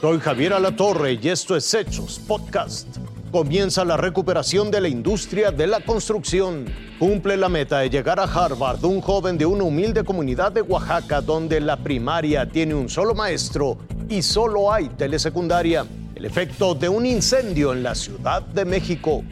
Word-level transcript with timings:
Soy 0.00 0.20
Javier 0.20 0.52
Alatorre 0.52 1.18
y 1.20 1.28
esto 1.28 1.56
es 1.56 1.72
Hechos 1.72 2.18
Podcast. 2.18 2.86
Comienza 3.32 3.82
la 3.82 3.96
recuperación 3.96 4.70
de 4.70 4.82
la 4.82 4.88
industria 4.88 5.50
de 5.50 5.66
la 5.66 5.80
construcción. 5.80 6.66
Cumple 6.98 7.38
la 7.38 7.48
meta 7.48 7.78
de 7.78 7.88
llegar 7.88 8.20
a 8.20 8.24
Harvard 8.24 8.84
un 8.84 9.00
joven 9.00 9.38
de 9.38 9.46
una 9.46 9.64
humilde 9.64 10.04
comunidad 10.04 10.52
de 10.52 10.60
Oaxaca 10.60 11.22
donde 11.22 11.62
la 11.62 11.78
primaria 11.78 12.46
tiene 12.46 12.74
un 12.74 12.90
solo 12.90 13.14
maestro 13.14 13.78
y 14.10 14.20
solo 14.20 14.70
hay 14.70 14.90
telesecundaria. 14.90 15.86
El 16.14 16.26
efecto 16.26 16.74
de 16.74 16.90
un 16.90 17.06
incendio 17.06 17.72
en 17.72 17.82
la 17.82 17.94
Ciudad 17.94 18.42
de 18.42 18.66
México. 18.66 19.24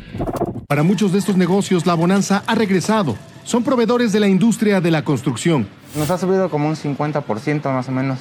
Para 0.66 0.82
muchos 0.82 1.12
de 1.12 1.18
estos 1.18 1.36
negocios, 1.36 1.84
la 1.84 1.94
bonanza 1.94 2.42
ha 2.46 2.54
regresado. 2.54 3.16
Son 3.44 3.62
proveedores 3.62 4.12
de 4.12 4.20
la 4.20 4.28
industria 4.28 4.80
de 4.80 4.90
la 4.90 5.04
construcción. 5.04 5.68
Nos 5.94 6.10
ha 6.10 6.16
subido 6.16 6.48
como 6.48 6.68
un 6.68 6.74
50% 6.74 7.64
más 7.64 7.88
o 7.88 7.92
menos. 7.92 8.18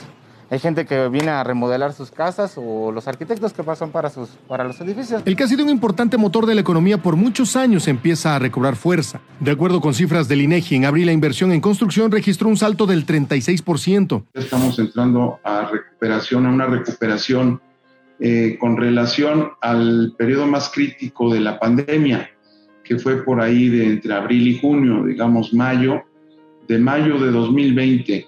Hay 0.50 0.60
gente 0.60 0.86
que 0.86 1.08
viene 1.10 1.30
a 1.30 1.44
remodelar 1.44 1.94
sus 1.94 2.12
casas 2.12 2.54
o 2.58 2.92
los 2.92 3.08
arquitectos 3.08 3.54
que 3.54 3.64
pasan 3.64 3.92
para, 3.92 4.10
sus, 4.10 4.30
para 4.48 4.64
los 4.64 4.80
edificios. 4.82 5.22
El 5.26 5.36
que 5.36 5.44
ha 5.44 5.48
sido 5.48 5.64
un 5.64 5.70
importante 5.70 6.18
motor 6.18 6.46
de 6.46 6.56
la 6.56 6.62
economía 6.62 6.98
por 6.98 7.16
muchos 7.16 7.56
años 7.56 7.88
empieza 7.88 8.36
a 8.36 8.40
recobrar 8.40 8.76
fuerza. 8.76 9.22
De 9.40 9.52
acuerdo 9.52 9.82
con 9.82 9.94
cifras 9.94 10.28
del 10.28 10.42
INEGI, 10.42 10.76
en 10.76 10.86
abril 10.86 11.08
la 11.08 11.12
inversión 11.12 11.52
en 11.52 11.62
construcción 11.62 12.12
registró 12.12 12.50
un 12.50 12.58
salto 12.58 12.86
del 12.86 13.06
36%. 13.06 14.24
Estamos 14.34 14.80
entrando 14.80 15.40
a 15.44 15.70
recuperación, 15.72 16.46
a 16.46 16.50
una 16.50 16.66
recuperación 16.66 17.62
eh, 18.20 18.58
con 18.60 18.78
relación 18.78 19.52
al 19.62 20.14
periodo 20.18 20.48
más 20.48 20.70
crítico 20.70 21.34
de 21.34 21.40
la 21.40 21.60
pandemia, 21.60 22.30
que 22.84 23.00
fue 23.00 23.24
por 23.24 23.42
ahí 23.42 23.70
de 23.70 23.86
entre 23.86 24.14
abril 24.14 24.48
y 24.48 24.60
junio, 24.60 25.04
digamos 25.04 25.54
mayo, 25.54 26.04
de 26.68 26.80
mayo 26.80 27.20
de 27.20 27.32
2020 27.32 28.28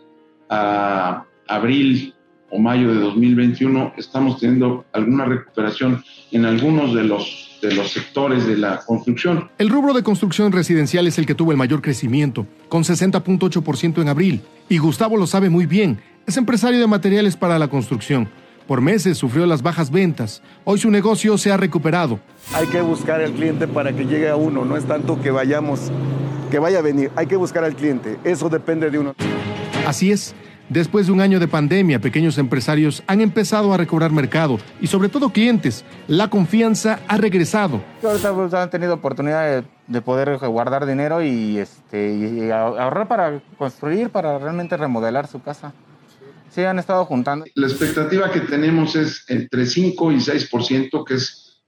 a 0.50 1.26
abril 1.48 2.14
o 2.50 2.60
mayo 2.60 2.94
de 2.94 3.00
2021 3.00 3.94
estamos 3.98 4.40
teniendo 4.40 4.86
alguna 4.94 5.26
recuperación 5.26 6.04
en 6.32 6.46
algunos 6.46 6.94
de 6.94 7.04
los, 7.04 7.58
de 7.62 7.74
los 7.74 7.92
sectores 7.92 8.46
de 8.46 8.58
la 8.58 8.82
construcción. 8.86 9.50
El 9.58 9.70
rubro 9.70 9.94
de 9.94 10.04
construcción 10.04 10.52
residencial 10.52 11.08
es 11.08 11.18
el 11.18 11.26
que 11.26 11.36
tuvo 11.36 11.52
el 11.52 11.58
mayor 11.58 11.82
crecimiento, 11.82 12.48
con 12.70 12.84
60.8% 12.84 14.02
en 14.02 14.10
abril. 14.10 14.42
Y 14.70 14.78
Gustavo 14.78 15.18
lo 15.18 15.28
sabe 15.28 15.50
muy 15.50 15.66
bien, 15.66 16.00
es 16.28 16.38
empresario 16.38 16.80
de 16.80 16.88
materiales 16.88 17.36
para 17.36 17.60
la 17.60 17.68
construcción. 17.68 18.30
Por 18.68 18.82
meses 18.82 19.20
sufrió 19.20 19.46
las 19.46 19.62
bajas 19.62 19.92
ventas. 19.92 20.42
Hoy 20.64 20.80
su 20.80 20.90
negocio 20.90 21.38
se 21.38 21.52
ha 21.52 21.58
recuperado. 21.58 22.20
Hay 22.52 22.66
que 22.68 22.82
buscar 22.82 23.22
al 23.22 23.32
cliente 23.32 23.68
para 23.68 23.94
que 23.94 24.06
llegue 24.06 24.28
a 24.28 24.36
uno. 24.36 24.66
No 24.66 24.76
es 24.76 24.86
tanto 24.86 25.22
que 25.22 25.30
vayamos, 25.30 25.92
que 26.50 26.58
vaya 26.58 26.80
a 26.80 26.82
venir. 26.82 27.12
Hay 27.16 27.28
que 27.28 27.36
buscar 27.36 27.64
al 27.64 27.76
cliente. 27.76 28.18
Eso 28.24 28.50
depende 28.50 28.90
de 28.90 28.98
uno. 28.98 29.14
Así 29.86 30.12
es. 30.12 30.34
Después 30.70 31.06
de 31.06 31.12
un 31.12 31.22
año 31.22 31.40
de 31.40 31.48
pandemia, 31.48 32.00
pequeños 32.00 32.40
empresarios 32.40 33.04
han 33.06 33.22
empezado 33.22 33.72
a 33.72 33.78
recobrar 33.78 34.12
mercado 34.12 34.58
y 34.82 34.88
sobre 34.88 35.10
todo 35.10 35.30
clientes. 35.30 35.86
La 36.08 36.32
confianza 36.32 37.02
ha 37.08 37.18
regresado. 37.18 37.84
Ahorita 38.04 38.34
pues, 38.34 38.54
han 38.56 38.72
tenido 38.72 38.96
oportunidad 38.96 39.64
de, 39.88 40.02
poder 40.02 40.40
guardar 40.40 40.88
dinero 40.88 41.22
y, 41.22 41.60
este, 41.60 42.16
y 42.16 42.50
ahorrar 42.50 43.08
para 43.08 43.44
construir, 43.60 44.10
para 44.10 44.40
realmente 44.40 44.76
remodelar 44.76 45.28
su 45.28 45.40
casa. 45.40 45.72
Sí, 46.50 46.64
han 46.64 46.80
estado 46.80 47.06
juntando. 47.06 47.46
La 47.54 47.68
expectativa 47.68 48.32
que 48.32 48.40
tenemos 48.40 48.96
es 48.96 49.24
entre 49.28 49.68
5 49.68 50.12
y 50.14 50.16
6%, 50.16 51.06
que 51.06 51.14
es 51.14 51.62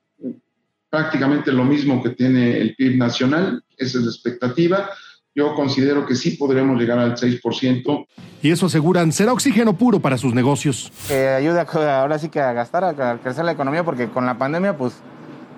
prácticamente 0.90 1.52
lo 1.52 1.66
mismo 1.66 2.02
que 2.02 2.12
tiene 2.12 2.58
el 2.58 2.76
PIB 2.76 2.98
nacional. 2.98 3.64
Esa 3.78 4.00
es 4.00 4.06
la 4.06 4.10
expectativa 4.10 4.90
yo 5.38 5.54
considero 5.54 6.04
que 6.08 6.16
sí 6.16 6.32
podremos 6.32 6.80
llegar 6.80 6.98
al 6.98 7.16
6%. 7.16 8.08
Y 8.42 8.52
eso 8.52 8.66
aseguran 8.66 9.12
será 9.12 9.34
oxígeno 9.34 9.78
puro 9.78 10.00
para 10.00 10.18
sus 10.18 10.34
negocios. 10.34 10.92
Que 11.08 11.30
ayuda 11.30 11.68
ahora 12.00 12.18
sí 12.18 12.30
que 12.30 12.42
a 12.42 12.54
gastar, 12.54 12.84
a 12.84 13.18
crecer 13.20 13.46
la 13.46 13.52
economía, 13.52 13.84
porque 13.84 14.10
con 14.10 14.26
la 14.26 14.40
pandemia 14.40 14.76
pues 14.76 14.94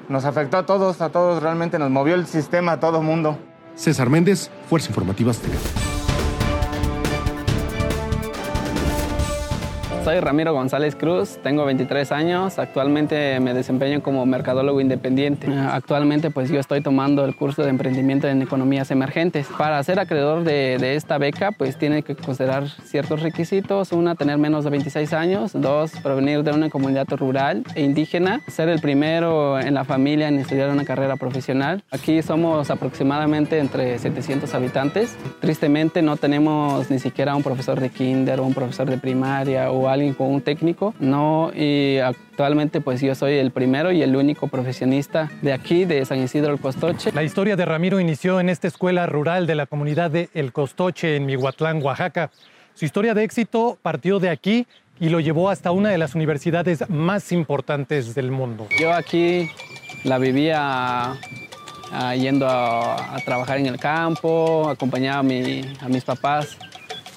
nos 0.10 0.26
afectó 0.26 0.58
a 0.58 0.66
todos, 0.66 1.00
a 1.00 1.10
todos 1.10 1.42
realmente 1.42 1.80
nos 1.80 1.90
movió 1.92 2.16
el 2.16 2.28
sistema, 2.28 2.74
a 2.74 2.80
todo 2.82 3.02
mundo. 3.02 3.38
César 3.76 4.10
Méndez, 4.10 4.52
Fuerza 4.68 4.90
Informativa 4.90 5.32
Azteca. 5.32 5.58
Soy 10.04 10.22
Ramiro 10.22 10.54
González 10.54 10.96
Cruz, 10.96 11.40
tengo 11.44 11.66
23 11.66 12.14
años, 12.14 12.58
actualmente 12.58 13.40
me 13.42 13.54
desempeño 13.54 14.02
como 14.02 14.26
mercadólogo 14.26 14.80
independiente. 14.80 15.48
Actualmente 15.54 16.32
pues 16.32 16.50
yo 16.50 16.60
estoy 16.60 16.82
tomando 16.82 17.26
el 17.26 17.36
curso 17.36 17.64
de 17.64 17.70
emprendimiento 17.70 18.28
en 18.28 18.42
economías 18.42 18.92
emergentes. 18.92 19.48
Para 19.58 19.84
ser 19.84 20.00
acreedor 20.00 20.46
de, 20.46 20.96
esta 20.96 21.18
beca 21.18 21.52
pues 21.52 21.78
tiene 21.78 22.04
que 22.04 22.16
considerar 22.16 22.70
ciertos 22.70 23.22
requisitos, 23.22 23.92
una 23.92 24.16
tener 24.16 24.38
menos 24.38 24.64
de 24.64 24.70
26 24.70 25.12
años, 25.14 25.52
dos 25.54 25.92
provenir 26.02 26.44
de 26.44 26.54
una 26.54 26.70
comunidad 26.70 27.08
rural 27.10 27.64
e 27.76 27.84
indígena, 27.84 28.42
ser 28.48 28.70
el 28.70 28.80
primero 28.80 29.60
en 29.60 29.74
la 29.74 29.84
familia 29.84 30.30
en 30.30 30.40
estudiar 30.40 30.70
una 30.70 30.86
carrera 30.86 31.18
profesional. 31.18 31.84
Aquí 31.92 32.22
somos 32.22 32.72
aproximadamente 32.72 33.60
entre 33.60 34.00
700 34.00 34.54
habitantes. 34.54 35.18
Tristemente 35.42 36.02
no 36.02 36.16
tenemos 36.16 36.90
ni 36.90 37.00
siquiera 37.00 37.36
un 37.36 37.44
profesor 37.44 37.82
de 37.82 37.90
kinder 37.90 38.40
o 38.40 38.46
un 38.46 38.54
profesor 38.54 38.90
de 38.90 38.98
primaria 38.98 39.70
o 39.72 39.89
alguien 39.94 40.14
con 40.14 40.28
un 40.28 40.42
técnico, 40.42 40.94
no, 41.00 41.52
y 41.56 41.98
actualmente 41.98 42.82
pues 42.82 43.02
yo 43.02 43.14
soy 43.16 43.34
el 43.34 43.52
primero 43.52 43.92
y 43.92 44.02
el 44.02 44.16
único 44.16 44.48
profesionista 44.48 45.30
de 45.42 45.54
aquí, 45.54 45.86
de 45.86 46.06
San 46.06 46.22
Isidro 46.22 46.54
El 46.54 46.60
Costoche. 46.60 47.12
La 47.14 47.24
historia 47.24 47.56
de 47.56 47.66
Ramiro 47.66 48.00
inició 48.00 48.40
en 48.40 48.50
esta 48.50 48.68
escuela 48.68 49.06
rural 49.06 49.48
de 49.48 49.56
la 49.56 49.66
comunidad 49.66 50.12
de 50.12 50.30
El 50.34 50.54
Costoche 50.54 51.16
en 51.16 51.26
Mihuatlán, 51.26 51.82
Oaxaca. 51.82 52.32
Su 52.74 52.86
historia 52.86 53.14
de 53.14 53.24
éxito 53.24 53.78
partió 53.82 54.20
de 54.20 54.30
aquí 54.30 54.66
y 55.00 55.10
lo 55.10 55.20
llevó 55.20 55.50
hasta 55.50 55.72
una 55.72 55.90
de 55.90 55.98
las 55.98 56.16
universidades 56.16 56.90
más 56.90 57.32
importantes 57.32 58.16
del 58.16 58.32
mundo. 58.32 58.68
Yo 58.80 58.94
aquí 58.94 59.50
la 60.04 60.18
vivía 60.18 61.14
ah, 61.92 62.16
yendo 62.16 62.48
a, 62.48 63.18
trabajar 63.26 63.58
en 63.60 63.66
el 63.66 63.80
campo, 63.80 64.70
acompañaba 64.70 65.20
a, 65.20 65.86
a 65.86 65.90
mis 65.90 66.04
papás 66.04 66.58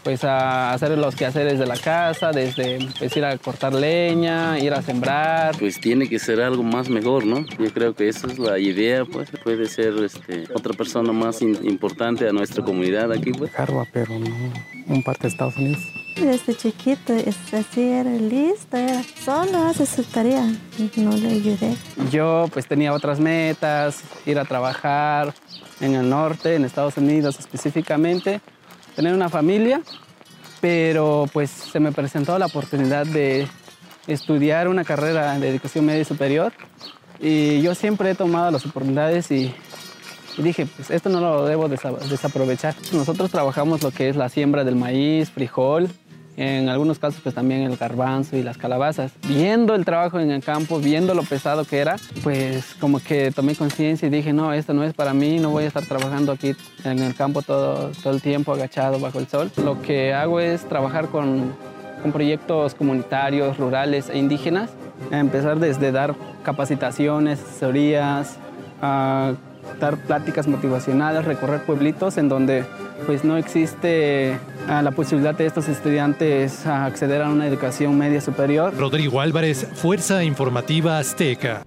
pues 0.02 0.24
a 0.24 0.72
hacer 0.72 0.96
los 0.98 1.14
quehaceres 1.14 1.58
de 1.58 1.66
la 1.66 1.76
casa, 1.76 2.32
desde 2.32 2.78
pues, 2.98 3.16
ir 3.16 3.24
a 3.24 3.36
cortar 3.38 3.72
leña, 3.72 4.58
ir 4.58 4.72
a 4.72 4.82
sembrar. 4.82 5.56
Pues 5.58 5.80
tiene 5.80 6.08
que 6.08 6.18
ser 6.18 6.40
algo 6.40 6.62
más 6.62 6.88
mejor, 6.88 7.24
¿no? 7.24 7.44
Yo 7.58 7.72
creo 7.72 7.94
que 7.94 8.08
esa 8.08 8.26
es 8.26 8.38
la 8.38 8.58
idea, 8.58 9.04
pues 9.04 9.30
puede 9.42 9.66
ser 9.66 9.94
este, 10.02 10.44
otra 10.54 10.72
persona 10.72 11.12
más 11.12 11.42
importante 11.42 12.28
a 12.28 12.32
nuestra 12.32 12.64
comunidad 12.64 13.12
aquí, 13.12 13.32
pues. 13.32 13.50
Carva, 13.52 13.86
pero 13.92 14.18
no 14.18 14.52
un 14.86 15.02
parte 15.02 15.22
de 15.22 15.28
Estados 15.28 15.56
Unidos. 15.56 15.82
Desde 16.16 16.54
chiquito, 16.54 17.14
así 17.52 17.80
era 17.80 18.10
listo, 18.12 18.76
era 18.76 19.02
solo 19.24 19.66
hace 19.66 19.86
su 19.86 20.04
tarea, 20.04 20.46
no 20.96 21.16
le 21.16 21.28
ayudé. 21.28 21.74
Yo 22.10 22.48
pues 22.52 22.66
tenía 22.66 22.92
otras 22.92 23.18
metas, 23.18 24.02
ir 24.26 24.38
a 24.38 24.44
trabajar 24.44 25.34
en 25.80 25.94
el 25.94 26.08
norte, 26.08 26.54
en 26.54 26.64
Estados 26.64 26.96
Unidos 26.98 27.38
específicamente, 27.38 28.40
tener 28.94 29.14
una 29.14 29.28
familia, 29.28 29.82
pero 30.60 31.26
pues 31.32 31.50
se 31.50 31.80
me 31.80 31.92
presentó 31.92 32.38
la 32.38 32.46
oportunidad 32.46 33.06
de 33.06 33.46
estudiar 34.06 34.68
una 34.68 34.84
carrera 34.84 35.38
de 35.38 35.48
educación 35.48 35.86
media 35.86 36.02
y 36.02 36.04
superior 36.04 36.52
y 37.22 37.62
yo 37.62 37.74
siempre 37.76 38.10
he 38.10 38.14
tomado 38.16 38.50
las 38.50 38.66
oportunidades 38.66 39.30
y, 39.30 39.54
dije, 40.38 40.66
pues 40.66 40.90
esto 40.90 41.08
no 41.08 41.20
lo 41.20 41.46
debo 41.46 41.68
desaprovechar. 41.68 42.74
Nosotros 42.92 43.30
trabajamos 43.30 43.82
lo 43.82 43.92
que 43.92 44.08
es 44.08 44.16
la 44.16 44.28
siembra 44.28 44.64
del 44.64 44.74
maíz, 44.74 45.30
frijol, 45.30 45.88
en 46.36 46.68
algunos 46.68 46.98
casos 46.98 47.20
pues 47.22 47.34
también 47.34 47.62
el 47.62 47.76
garbanzo 47.76 48.36
y 48.36 48.42
las 48.42 48.56
calabazas. 48.56 49.12
Viendo 49.26 49.74
el 49.74 49.84
trabajo 49.84 50.18
en 50.18 50.30
el 50.30 50.42
campo, 50.42 50.78
viendo 50.78 51.14
lo 51.14 51.22
pesado 51.22 51.64
que 51.64 51.78
era, 51.78 51.96
pues 52.22 52.74
como 52.80 53.00
que 53.00 53.30
tomé 53.30 53.54
conciencia 53.54 54.06
y 54.08 54.10
dije, 54.10 54.32
no, 54.32 54.52
esto 54.52 54.74
no 54.74 54.84
es 54.84 54.94
para 54.94 55.14
mí, 55.14 55.38
no 55.38 55.50
voy 55.50 55.64
a 55.64 55.68
estar 55.68 55.84
trabajando 55.84 56.32
aquí 56.32 56.54
en 56.84 56.98
el 57.00 57.14
campo 57.14 57.42
todo, 57.42 57.90
todo 58.02 58.14
el 58.14 58.22
tiempo 58.22 58.52
agachado 58.52 58.98
bajo 58.98 59.18
el 59.18 59.26
sol. 59.26 59.50
Lo 59.62 59.80
que 59.82 60.14
hago 60.14 60.40
es 60.40 60.66
trabajar 60.68 61.08
con, 61.08 61.52
con 62.02 62.12
proyectos 62.12 62.74
comunitarios, 62.74 63.58
rurales 63.58 64.08
e 64.08 64.18
indígenas, 64.18 64.70
empezar 65.10 65.58
desde 65.58 65.92
dar 65.92 66.14
capacitaciones, 66.42 67.40
asesorías, 67.40 68.38
a 68.80 69.34
dar 69.80 69.96
pláticas 69.96 70.46
motivacionales, 70.46 71.24
recorrer 71.24 71.62
pueblitos 71.62 72.16
en 72.16 72.28
donde 72.28 72.64
pues 73.06 73.24
no 73.24 73.36
existe 73.36 74.38
ah, 74.68 74.82
la 74.82 74.92
posibilidad 74.92 75.34
de 75.34 75.46
estos 75.46 75.68
estudiantes 75.68 76.66
a 76.66 76.84
acceder 76.84 77.22
a 77.22 77.28
una 77.28 77.46
educación 77.46 77.96
media 77.98 78.20
superior. 78.20 78.74
Rodrigo 78.76 79.20
Álvarez, 79.20 79.68
Fuerza 79.74 80.22
Informativa 80.24 80.98
Azteca. 80.98 81.62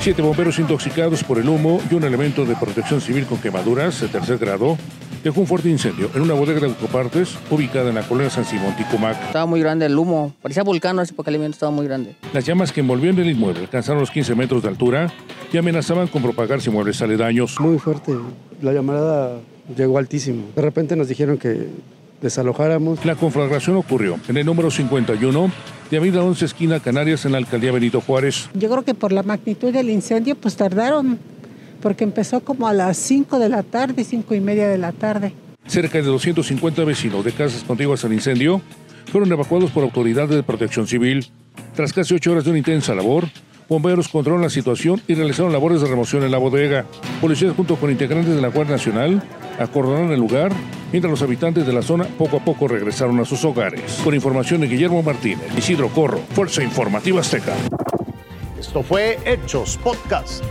Siete 0.00 0.20
bomberos 0.20 0.58
intoxicados 0.58 1.22
por 1.22 1.38
el 1.38 1.48
humo 1.48 1.80
y 1.88 1.94
un 1.94 2.02
elemento 2.02 2.44
de 2.44 2.56
protección 2.56 3.00
civil 3.00 3.24
con 3.24 3.38
quemaduras 3.38 4.00
de 4.00 4.08
tercer 4.08 4.36
grado 4.38 4.76
dejó 5.22 5.40
un 5.40 5.46
fuerte 5.46 5.68
incendio 5.68 6.10
en 6.14 6.22
una 6.22 6.34
bodega 6.34 6.60
de 6.60 6.66
autopartes 6.66 7.36
ubicada 7.50 7.88
en 7.88 7.94
la 7.94 8.02
colonia 8.02 8.30
San 8.30 8.44
Simón, 8.44 8.74
Ticumac. 8.76 9.20
Estaba 9.26 9.46
muy 9.46 9.60
grande 9.60 9.86
el 9.86 9.96
humo, 9.96 10.34
parecía 10.42 10.62
volcán, 10.62 10.98
ese 10.98 11.14
alimento 11.24 11.54
estaba 11.54 11.70
muy 11.70 11.86
grande. 11.86 12.16
Las 12.32 12.44
llamas 12.44 12.72
que 12.72 12.80
envolvían 12.80 13.18
el 13.18 13.30
inmueble 13.30 13.60
alcanzaron 13.60 14.00
los 14.00 14.10
15 14.10 14.34
metros 14.34 14.62
de 14.62 14.68
altura 14.68 15.12
y 15.52 15.56
amenazaban 15.58 16.08
con 16.08 16.22
propagarse 16.22 16.70
muebles 16.70 17.00
aledaños. 17.02 17.58
Muy 17.60 17.78
fuerte, 17.78 18.12
la 18.60 18.72
llamada 18.72 19.38
llegó 19.76 19.98
altísimo. 19.98 20.44
De 20.56 20.62
repente 20.62 20.96
nos 20.96 21.08
dijeron 21.08 21.38
que 21.38 21.68
desalojáramos. 22.20 23.04
La 23.04 23.16
conflagración 23.16 23.76
ocurrió 23.76 24.18
en 24.28 24.36
el 24.36 24.46
número 24.46 24.70
51 24.70 25.50
de 25.90 25.96
Avenida 25.96 26.22
11 26.22 26.44
Esquina 26.44 26.80
Canarias 26.80 27.24
en 27.24 27.32
la 27.32 27.38
alcaldía 27.38 27.72
Benito 27.72 28.00
Juárez. 28.00 28.48
Yo 28.54 28.70
creo 28.70 28.82
que 28.82 28.94
por 28.94 29.12
la 29.12 29.22
magnitud 29.22 29.72
del 29.72 29.90
incendio 29.90 30.36
pues 30.36 30.56
tardaron 30.56 31.18
porque 31.82 32.04
empezó 32.04 32.40
como 32.40 32.68
a 32.68 32.72
las 32.72 32.96
5 32.96 33.38
de 33.38 33.48
la 33.48 33.62
tarde, 33.62 34.04
5 34.04 34.34
y 34.34 34.40
media 34.40 34.68
de 34.68 34.78
la 34.78 34.92
tarde. 34.92 35.34
Cerca 35.66 35.98
de 35.98 36.04
250 36.04 36.84
vecinos 36.84 37.24
de 37.24 37.32
casas 37.32 37.64
contiguas 37.64 38.04
al 38.04 38.12
incendio 38.12 38.62
fueron 39.10 39.30
evacuados 39.30 39.70
por 39.70 39.82
autoridades 39.82 40.30
de 40.30 40.42
protección 40.42 40.86
civil. 40.86 41.26
Tras 41.74 41.92
casi 41.92 42.14
ocho 42.14 42.32
horas 42.32 42.44
de 42.44 42.50
una 42.50 42.58
intensa 42.58 42.94
labor, 42.94 43.26
bomberos 43.68 44.08
controlaron 44.08 44.42
la 44.42 44.50
situación 44.50 45.02
y 45.06 45.14
realizaron 45.14 45.52
labores 45.52 45.80
de 45.80 45.88
remoción 45.88 46.22
en 46.22 46.30
la 46.30 46.38
bodega. 46.38 46.86
Policías 47.20 47.54
junto 47.54 47.76
con 47.76 47.90
integrantes 47.90 48.34
de 48.34 48.40
la 48.40 48.48
Guardia 48.48 48.76
Nacional 48.76 49.22
acordonaron 49.58 50.12
el 50.12 50.20
lugar, 50.20 50.52
mientras 50.92 51.10
los 51.10 51.22
habitantes 51.22 51.66
de 51.66 51.72
la 51.72 51.82
zona 51.82 52.04
poco 52.04 52.38
a 52.38 52.44
poco 52.44 52.68
regresaron 52.68 53.18
a 53.20 53.24
sus 53.24 53.44
hogares. 53.44 54.00
Con 54.02 54.14
información 54.14 54.60
de 54.62 54.68
Guillermo 54.68 55.02
Martínez, 55.02 55.46
Isidro 55.56 55.88
Corro, 55.88 56.20
Fuerza 56.32 56.62
Informativa 56.62 57.20
Azteca. 57.20 57.54
Esto 58.58 58.82
fue 58.82 59.18
Hechos 59.24 59.78
Podcast. 59.82 60.44